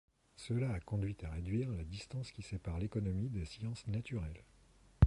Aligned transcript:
Cela 0.35 0.71
a 0.73 0.79
conduit 0.79 1.15
à 1.21 1.29
réduire 1.29 1.69
la 1.73 1.83
distance 1.83 2.31
qui 2.31 2.41
sépare 2.41 2.79
l'économie 2.79 3.29
des 3.29 3.45
sciences 3.45 3.85
naturelles. 3.85 4.43